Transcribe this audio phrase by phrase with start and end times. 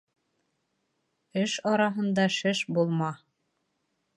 [1.43, 3.11] Эш араһында шеш булма.